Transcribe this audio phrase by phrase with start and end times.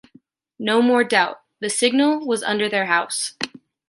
[0.57, 3.33] No more doubt, the signal was under their house.